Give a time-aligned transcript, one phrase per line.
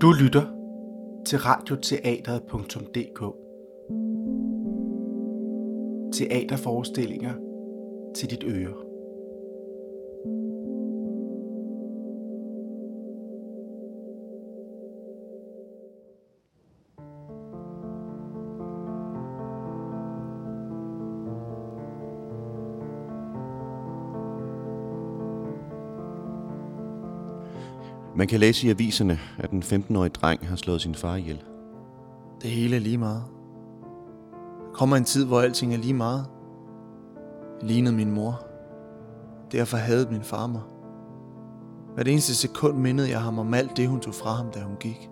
[0.00, 0.46] Du lytter
[1.26, 3.20] til radioteateret.dk
[6.14, 7.34] Teaterforestillinger
[8.14, 8.89] til dit øre.
[28.20, 31.42] Man kan læse i aviserne, at den 15-årige dreng har slået sin far ihjel.
[32.42, 33.22] Det hele er lige meget.
[34.66, 36.26] Der kommer en tid, hvor alting er lige meget.
[37.60, 38.40] Jeg lignede min mor.
[39.52, 40.60] Derfor havde min far mig.
[41.94, 44.76] Hvert eneste sekund mindede jeg ham om alt det, hun tog fra ham, da hun
[44.80, 45.10] gik.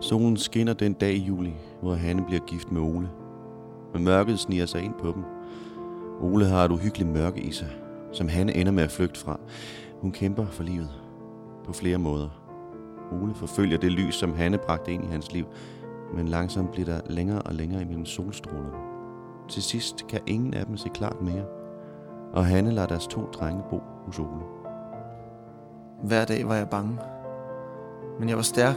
[0.00, 3.10] Solen skinner den dag i juli, hvor Hanne bliver gift med Ole.
[3.92, 5.22] Men mørket sniger sig ind på dem.
[6.20, 7.68] Ole har et uhyggeligt mørke i sig,
[8.12, 9.40] som Hanne ender med at flygte fra.
[10.00, 11.03] Hun kæmper for livet
[11.64, 12.28] på flere måder.
[13.22, 15.46] Ole forfølger det lys, som Hanne bragte ind i hans liv,
[16.14, 18.76] men langsomt bliver der længere og længere imellem solstrålerne.
[19.48, 21.44] Til sidst kan ingen af dem se klart mere,
[22.32, 24.44] og Hanne lader deres to drenge bo hos Ole.
[26.02, 26.98] Hver dag var jeg bange.
[28.18, 28.76] Men jeg var stærk.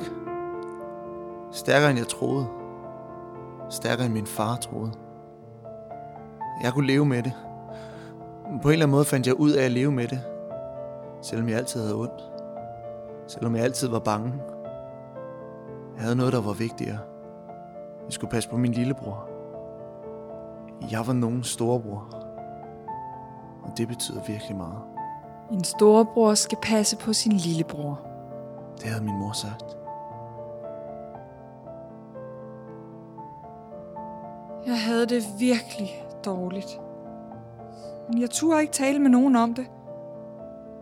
[1.52, 2.48] Stærkere end jeg troede.
[3.70, 4.92] Stærkere end min far troede.
[6.64, 7.34] Jeg kunne leve med det.
[8.62, 10.22] På en eller anden måde fandt jeg ud af at leve med det.
[11.22, 12.37] Selvom jeg altid havde ondt.
[13.28, 14.34] Selvom jeg altid var bange.
[15.96, 17.00] Jeg havde noget, der var vigtigere.
[18.06, 19.30] Jeg skulle passe på min lillebror.
[20.92, 22.08] Jeg var nogens storebror.
[23.64, 24.82] Og det betyder virkelig meget.
[25.52, 28.00] En storebror skal passe på sin lillebror.
[28.78, 29.78] Det havde min mor sagt.
[34.66, 36.82] Jeg havde det virkelig dårligt.
[38.10, 39.66] Men jeg turde ikke tale med nogen om det.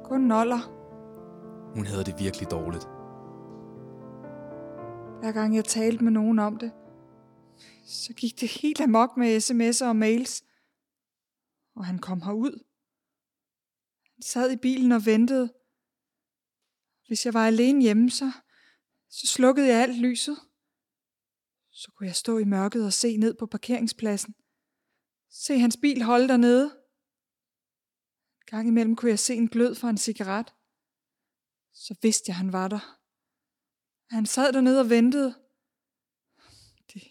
[0.03, 0.74] Kun noller.
[1.75, 2.85] Hun havde det virkelig dårligt.
[5.19, 6.71] Hver gang jeg talte med nogen om det,
[7.85, 10.43] så gik det helt amok med sms'er og mails.
[11.75, 12.63] Og han kom herud.
[14.13, 15.53] Han sad i bilen og ventede.
[17.07, 18.31] Hvis jeg var alene hjemme, så,
[19.09, 20.37] så slukkede jeg alt lyset.
[21.71, 24.35] Så kunne jeg stå i mørket og se ned på parkeringspladsen.
[25.29, 26.77] Se hans bil holde dernede.
[28.45, 30.53] Gang imellem kunne jeg se en glød fra en cigaret.
[31.75, 32.97] Så vidste jeg, han var der.
[34.09, 35.35] Han sad dernede og ventede.
[36.93, 37.03] Det,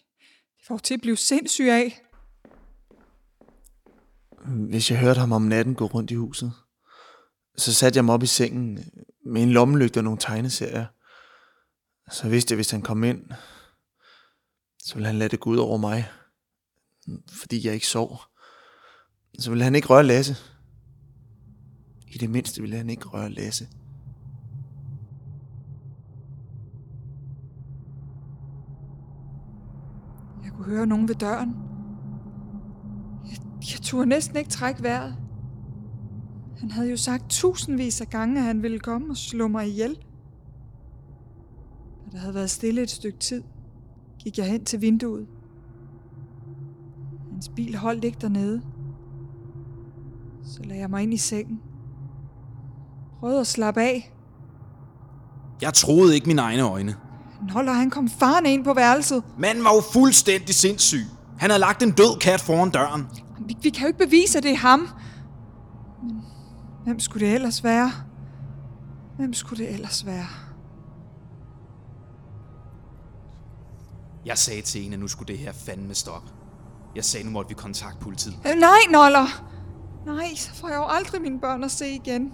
[0.57, 2.01] det var til at blive sindssyg af.
[4.69, 6.53] Hvis jeg hørte ham om natten gå rundt i huset,
[7.57, 8.91] så satte jeg mig op i sengen
[9.25, 10.85] med en lommelygte og nogle tegneserier.
[12.11, 13.31] Så vidste jeg, hvis han kom ind,
[14.79, 16.11] så ville han lade det gå ud over mig,
[17.29, 18.19] fordi jeg ikke sov.
[19.39, 20.35] Så ville han ikke røre Lasse.
[22.07, 23.67] I det mindste ville han ikke røre Lasse.
[30.65, 31.55] Kunne høre nogen ved døren.
[33.29, 33.37] Jeg,
[33.71, 35.15] jeg turde næsten ikke trække vejret.
[36.59, 39.95] Han havde jo sagt tusindvis af gange, at han ville komme og slå mig ihjel.
[42.05, 43.43] Da der havde været stille et stykke tid,
[44.19, 45.27] gik jeg hen til vinduet.
[47.31, 48.61] Hans bil holdt ikke dernede.
[50.43, 51.61] Så lagde jeg mig ind i sengen.
[53.19, 54.13] Prøvede at slappe af.
[55.61, 56.95] Jeg troede ikke mine egne øjne.
[57.53, 59.23] Noller, han kom farne ind på værelset.
[59.37, 61.05] Manden var jo fuldstændig sindssyg.
[61.39, 63.07] Han havde lagt en død kat foran døren.
[63.47, 64.79] Vi, vi kan jo ikke bevise, at det er ham.
[64.79, 64.93] Men
[66.83, 67.91] hvem skulle det ellers være?
[69.17, 70.25] Hvem skulle det ellers være?
[74.25, 76.29] Jeg sagde til hende, at nu skulle det her fandme stoppe.
[76.95, 78.35] Jeg sagde, nu måtte vi kontakte politiet.
[78.47, 79.43] Øh, nej, Noller!
[80.05, 82.33] Nej, så får jeg jo aldrig mine børn at se igen.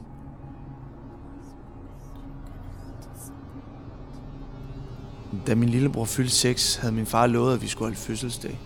[5.48, 8.60] Da min lillebror fyldte 6, havde min far lovet, at vi skulle holde fødselsdag.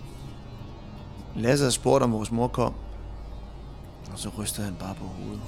[1.36, 2.74] Lasse havde spurgt, om vores mor kom.
[4.12, 5.40] Og så rystede han bare på hovedet.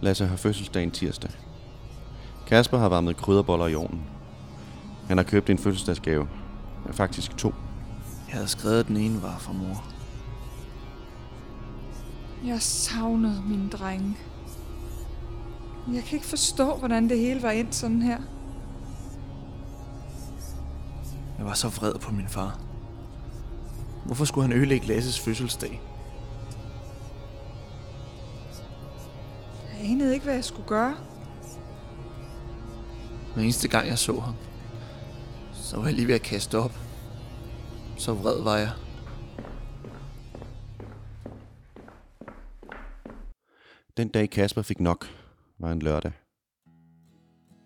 [0.00, 1.30] Lasse har fødselsdagen tirsdag.
[2.46, 4.02] Kasper har varmet krydderboller i ovnen.
[5.08, 6.28] Han har købt en fødselsdagsgave.
[6.90, 7.54] Faktisk to.
[8.28, 9.84] Jeg havde skrevet, at den ene var fra mor.
[12.44, 14.16] Jeg savnede mine drenge.
[15.92, 18.18] Jeg kan ikke forstå, hvordan det hele var endt sådan her.
[21.48, 22.60] Var så vred på min far.
[24.04, 25.80] Hvorfor skulle han ødelægge Lasses fødselsdag?
[29.72, 30.96] Jeg anede ikke, hvad jeg skulle gøre.
[33.34, 34.34] Hver eneste gang jeg så ham,
[35.52, 36.72] så var jeg lige ved at kaste op.
[37.96, 38.70] Så vred var jeg.
[43.96, 45.06] Den dag Kasper fik nok,
[45.58, 46.12] var en lørdag.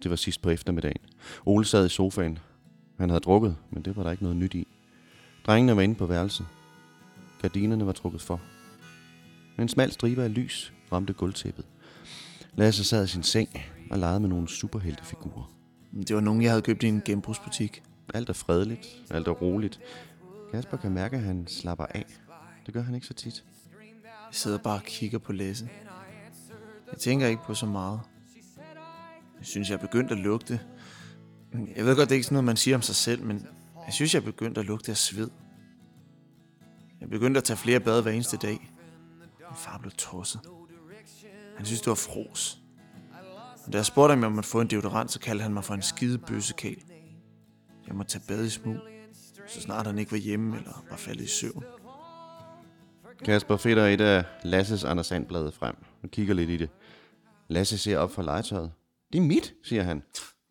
[0.02, 1.02] Det var sidst på eftermiddagen.
[1.46, 2.38] Ole sad i sofaen.
[3.02, 4.66] Han havde drukket, men det var der ikke noget nyt i.
[5.46, 6.46] Drengene var inde på værelset.
[7.40, 8.40] Gardinerne var trukket for.
[9.58, 11.64] En smal stribe af lys ramte gulvtæppet.
[12.54, 13.48] Lasse sad i sin seng
[13.90, 15.52] og legede med nogle superheltefigurer.
[16.08, 17.82] Det var nogen, jeg havde købt i en genbrugsbutik.
[18.14, 19.80] Alt er fredeligt, alt er roligt.
[20.52, 22.04] Kasper kan mærke, at han slapper af.
[22.66, 23.44] Det gør han ikke så tit.
[24.06, 25.68] Jeg sidder bare og kigger på Lasse.
[26.90, 28.00] Jeg tænker ikke på så meget.
[29.38, 30.60] Jeg synes, jeg er begyndt at lugte.
[31.76, 33.46] Jeg ved godt, det er ikke sådan noget, man siger om sig selv, men
[33.86, 35.30] jeg synes, jeg er begyndt at lugte af sved.
[37.00, 38.72] Jeg er begyndt at tage flere bade hver eneste dag.
[39.38, 40.40] Min far blev tosset.
[41.56, 42.58] Han synes, det var fros.
[43.66, 45.64] Og da jeg spurgte ham, om jeg måtte få en deodorant, så kaldte han mig
[45.64, 46.82] for en skide bøssekæl.
[47.86, 48.76] Jeg måtte tage bad i smug,
[49.48, 51.64] så snart han ikke var hjemme eller var faldet i søvn.
[53.24, 56.70] Kasper fætter et af Lasses Anders Sandblade frem og kigger lidt i det.
[57.48, 58.72] Lasse ser op for legetøjet.
[59.12, 60.02] Det er mit, siger han.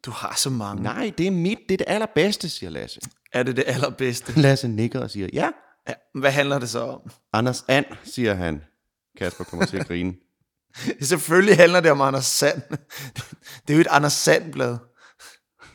[0.06, 0.84] Du har så mange.
[0.84, 1.58] Nej, det er mit.
[1.70, 3.00] Det er det allerbedste, siger Lasse.
[3.34, 4.40] Er det det allerbedste?
[4.42, 5.50] Lasse nikker og siger, ja.
[5.90, 7.12] Ja, hvad handler det så om?
[7.34, 8.62] Anders And, siger han.
[9.18, 10.14] Kasper kommer til at grine.
[11.02, 12.62] Selvfølgelig handler det om Anders Sand.
[13.68, 14.78] Det er jo et Anders Sand-blad.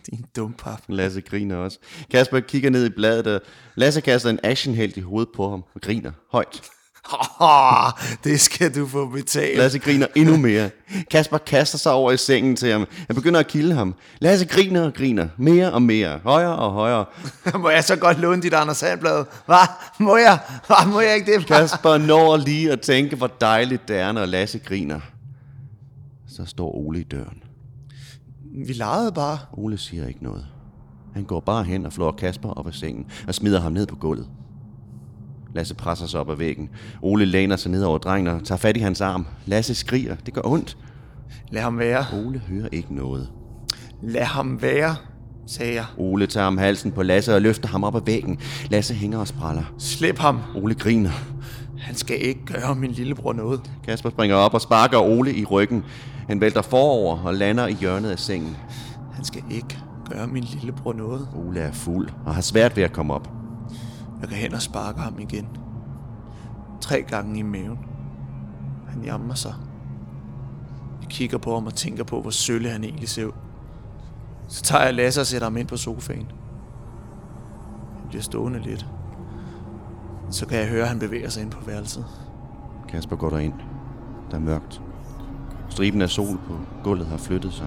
[0.07, 0.83] Din dum pap.
[0.89, 1.79] Lasse griner også.
[2.11, 3.41] Kasper kigger ned i bladet, og
[3.75, 6.63] Lasse kaster en actionhelt i hovedet på ham og griner højt.
[7.41, 7.93] Oh,
[8.25, 9.59] det skal du få betalt.
[9.59, 10.71] Lasse griner endnu mere.
[11.11, 12.87] Kasper kaster sig over i sengen til ham.
[13.07, 13.95] Han begynder at kilde ham.
[14.19, 15.29] Lasse griner og griner.
[15.37, 16.21] Mere og mere.
[16.25, 17.05] Højere og højere.
[17.61, 19.25] Må jeg så godt låne dit Anders Sand-blad?
[19.47, 19.67] Hvad?
[20.01, 20.39] Må jeg?
[20.67, 20.87] Hvad?
[20.87, 21.47] Må jeg ikke det?
[21.47, 25.01] Kasper når lige at tænke, hvor dejligt det er, når Lasse griner.
[26.29, 27.43] Så står Ole i døren.
[28.67, 29.39] Vi legede bare.
[29.53, 30.47] Ole siger ikke noget.
[31.15, 33.97] Han går bare hen og flår Kasper op af sengen og smider ham ned på
[33.97, 34.27] gulvet.
[35.57, 36.69] Lasse presser sig op ad væggen.
[37.03, 39.27] Ole læner sig ned over drengen og tager fat i hans arm.
[39.47, 40.17] Lasse skriger.
[40.27, 40.77] Det gør ondt.
[41.51, 42.05] Lad ham være.
[42.13, 43.29] Ole hører ikke noget.
[44.03, 44.97] Lad ham være,
[45.47, 45.85] sagde jeg.
[45.99, 48.39] Ole tager ham halsen på Lasse og løfter ham op ad væggen.
[48.71, 49.63] Lasse hænger og spræller.
[49.79, 50.41] Slip ham.
[50.55, 51.11] Ole griner.
[51.79, 53.61] Han skal ikke gøre min lillebror noget.
[53.85, 55.85] Kasper springer op og sparker Ole i ryggen.
[56.29, 58.57] Han vælter forover og lander i hjørnet af sengen.
[59.13, 59.79] Han skal ikke
[60.11, 61.29] gøre min lillebror noget.
[61.35, 63.46] Ole er fuld og har svært ved at komme op.
[64.21, 65.47] Jeg kan hen og sparke ham igen.
[66.81, 67.79] Tre gange i maven.
[68.89, 69.55] Han jammer sig.
[71.01, 73.33] Jeg kigger på ham og tænker på, hvor sølle han egentlig ser ud.
[74.49, 76.27] Så tager jeg Lasse og sætter ham ind på sofaen.
[78.01, 78.87] Han bliver stående lidt.
[80.31, 82.05] Så kan jeg høre, at han bevæger sig ind på værelset.
[82.89, 83.55] Kasper går derind.
[84.31, 84.83] Der er mørkt.
[85.69, 87.67] Striben af sol på gulvet har flyttet sig.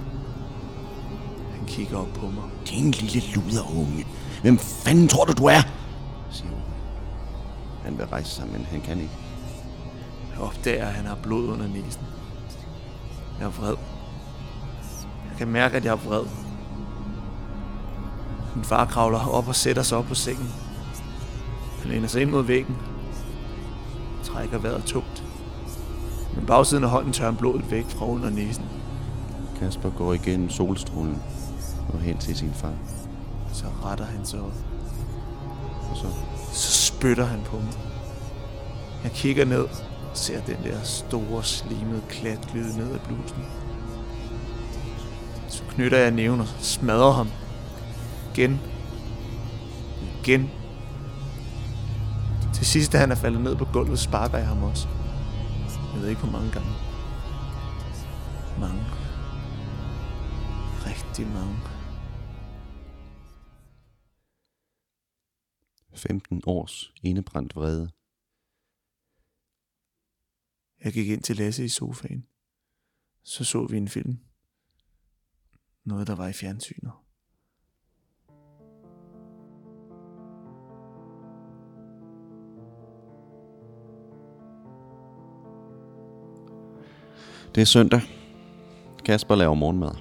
[1.57, 2.43] Han kigger op på mig.
[2.69, 4.05] Din lille luderunge.
[4.41, 5.78] Hvem fanden tror du, du er?
[7.89, 9.17] Han vil rejse sig, men han kan ikke.
[10.31, 12.01] Jeg opdager, at han har blod under næsen.
[13.39, 13.75] Jeg er vred.
[15.29, 16.23] Jeg kan mærke, at jeg er vred.
[18.55, 20.53] Min far kravler op og sætter sig op på sengen.
[21.81, 22.77] Han læner sig ind mod væggen.
[24.23, 25.23] Trækker vejret tungt.
[26.35, 28.65] Men bagsiden af hånden tør han blodet væk fra under næsen.
[29.59, 31.21] Kasper går igennem solstrålen
[31.93, 32.73] og hen til sin far.
[33.53, 34.53] Så retter han sig op.
[35.91, 36.07] Og så
[36.53, 37.88] Så spytter han på mig.
[39.09, 39.63] Jeg kigger ned
[40.09, 43.45] og ser den der store, slimede klat glide ned ad blusen.
[45.47, 47.27] Så knytter jeg næven og smadrer ham.
[48.33, 48.59] Igen.
[50.23, 50.49] Igen.
[52.53, 54.87] Til sidst, da han er faldet ned på gulvet, sparker jeg ham også.
[55.93, 56.71] Jeg ved ikke, hvor mange gange.
[58.59, 58.83] Mange.
[60.85, 61.55] Rigtig mange.
[65.93, 67.89] 15 års indebrændt vrede.
[70.83, 72.25] Jeg gik ind til Lasse i sofaen.
[73.23, 74.17] Så så vi en film.
[75.85, 76.91] Noget, der var i fjernsynet.
[87.55, 88.01] Det er søndag.
[89.05, 89.91] Kasper laver morgenmad.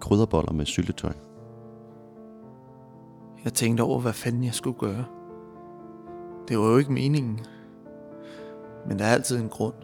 [0.00, 1.12] Krydderboller med syltetøj.
[3.44, 5.04] Jeg tænkte over, hvad fanden jeg skulle gøre.
[6.48, 7.40] Det var jo ikke meningen.
[8.88, 9.74] Men der er altid en grund.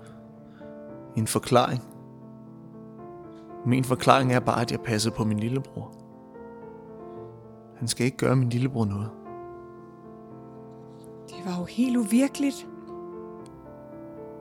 [1.17, 1.83] En forklaring.
[3.67, 5.93] Min forklaring er bare, at jeg passede på min lillebror.
[7.77, 9.11] Han skal ikke gøre min lillebror noget.
[11.29, 12.69] Det var jo helt uvirkeligt.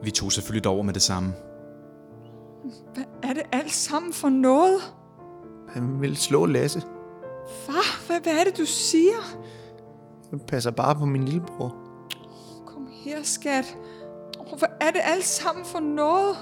[0.03, 1.34] Vi tog selvfølgelig over med det samme.
[2.94, 4.96] Hvad er det alt sammen for noget?
[5.70, 6.82] Han vil slå Lasse.
[7.48, 9.38] Far, hvad, hvad er det, du siger?
[10.32, 11.75] Jeg passer bare på min lillebror.
[12.65, 13.77] Kom her, skat.
[14.58, 16.36] Hvad er det alt sammen for noget?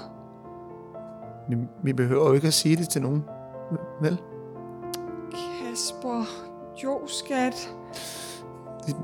[1.48, 3.24] Vi, vi behøver jo ikke at sige det til nogen.
[4.00, 4.18] Vel?
[5.32, 6.24] Kasper,
[6.84, 7.74] jo skat,
[8.86, 8.96] Det,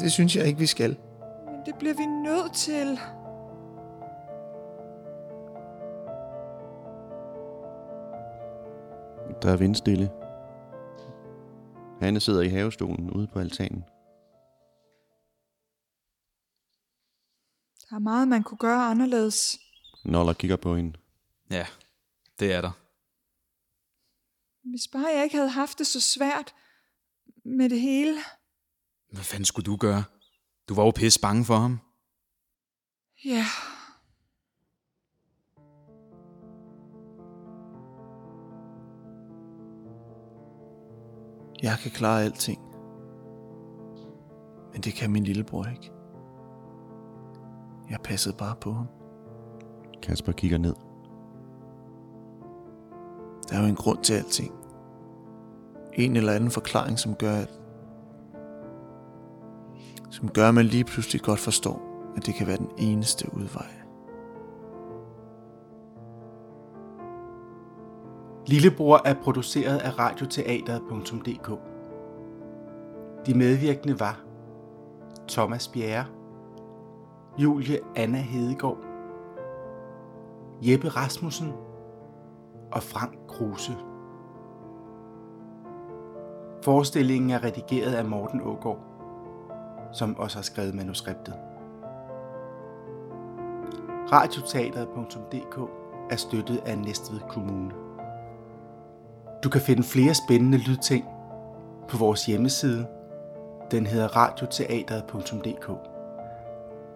[0.00, 0.96] det synes jeg ikke, vi skal.
[1.46, 2.98] men det bliver vi nødt til.
[9.42, 10.10] Der er vindstille.
[12.00, 13.84] Hanne sidder i havestolen ude på altanen.
[17.90, 19.58] Der er meget, man kunne gøre anderledes.
[20.04, 20.92] Noller kigger på hende.
[21.52, 21.66] Ja,
[22.38, 22.70] det er der.
[24.70, 26.54] Hvis bare jeg ikke havde haft det så svært
[27.44, 28.18] med det hele.
[29.12, 30.04] Hvad fanden skulle du gøre?
[30.68, 31.80] Du var jo pisse bange for ham.
[33.24, 33.44] Ja,
[41.62, 42.60] Jeg kan klare alting.
[44.72, 45.92] Men det kan min lillebror ikke.
[47.90, 48.86] Jeg passede bare på ham.
[50.02, 50.74] Kasper kigger ned.
[53.52, 54.52] Der er jo en grund til alting.
[55.92, 57.60] En eller anden forklaring, som gør, at
[60.10, 61.82] som gør, at man lige pludselig godt forstår,
[62.16, 63.66] at det kan være den eneste udvej.
[68.46, 71.50] Lillebror er produceret af radioteateret.dk.
[73.26, 74.20] De medvirkende var
[75.28, 76.04] Thomas Bjerre,
[77.38, 78.78] Julie Anna Hedegaard,
[80.62, 81.52] Jeppe Rasmussen
[82.72, 83.76] og Frank Kruse.
[86.64, 88.78] Forestillingen er redigeret af Morten Ågaard,
[89.92, 91.34] som også har skrevet manuskriptet.
[94.12, 95.70] Radioteateret.dk
[96.10, 97.74] er støttet af Næstved Kommune.
[99.44, 101.04] Du kan finde flere spændende lydting
[101.88, 102.86] på vores hjemmeside.
[103.70, 105.70] Den hedder radioteateret.dk.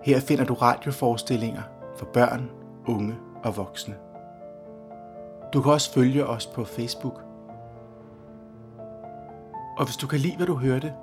[0.02, 1.62] Her finder du radioforestillinger
[1.96, 2.50] for børn,
[2.88, 3.94] unge og voksne.
[5.56, 7.24] Du kan også følge os på Facebook.
[9.78, 10.94] Og hvis du kan lide, hvad du hørte,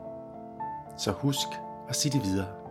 [0.98, 1.48] så husk
[1.90, 2.63] at sige det videre.